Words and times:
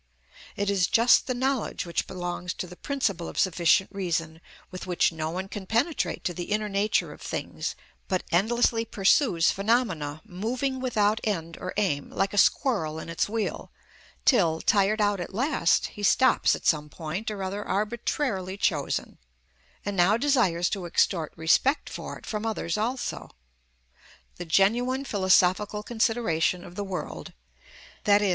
It 0.55 0.71
is 0.71 0.87
just 0.87 1.27
the 1.27 1.35
knowledge 1.35 1.85
which 1.85 2.07
belongs 2.07 2.55
to 2.55 2.65
the 2.65 2.75
principle 2.75 3.27
of 3.29 3.37
sufficient 3.37 3.91
reason, 3.93 4.41
with 4.71 4.87
which 4.87 5.11
no 5.11 5.29
one 5.29 5.47
can 5.47 5.67
penetrate 5.67 6.23
to 6.23 6.33
the 6.33 6.45
inner 6.45 6.67
nature 6.67 7.13
of 7.13 7.21
things, 7.21 7.75
but 8.07 8.23
endlessly 8.31 8.83
pursues 8.83 9.51
phenomena, 9.51 10.23
moving 10.25 10.79
without 10.79 11.21
end 11.23 11.55
or 11.59 11.71
aim, 11.77 12.09
like 12.09 12.33
a 12.33 12.39
squirrel 12.39 12.97
in 12.97 13.09
its 13.09 13.29
wheel, 13.29 13.71
till, 14.25 14.59
tired 14.59 14.99
out 15.01 15.19
at 15.19 15.35
last, 15.35 15.85
he 15.89 16.01
stops 16.01 16.55
at 16.55 16.65
some 16.65 16.89
point 16.89 17.29
or 17.29 17.43
other 17.43 17.63
arbitrarily 17.63 18.57
chosen, 18.57 19.19
and 19.85 19.95
now 19.95 20.17
desires 20.17 20.67
to 20.67 20.85
extort 20.87 21.31
respect 21.35 21.91
for 21.91 22.17
it 22.17 22.25
from 22.25 22.43
others 22.43 22.75
also. 22.75 23.29
The 24.37 24.45
genuine 24.45 25.05
philosophical 25.05 25.83
consideration 25.83 26.65
of 26.65 26.73
the 26.73 26.83
world, 26.83 27.33
_i.e. 28.03 28.29